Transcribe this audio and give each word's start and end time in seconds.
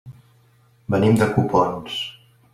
Venim 0.95 1.21
de 1.21 1.29
Copons. 1.37 2.01